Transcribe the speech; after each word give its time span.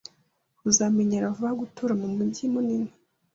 Uzamenyera 0.69 1.33
vuba 1.35 1.51
gutura 1.61 1.93
mumujyi 2.01 2.43
munini. 2.53 2.91